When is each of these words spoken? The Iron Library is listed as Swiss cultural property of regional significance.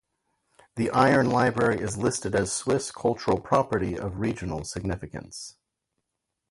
The 0.77 0.89
Iron 0.89 1.29
Library 1.29 1.79
is 1.79 1.95
listed 1.95 2.33
as 2.33 2.51
Swiss 2.51 2.89
cultural 2.89 3.39
property 3.39 3.99
of 3.99 4.17
regional 4.19 4.63
significance. 4.63 5.57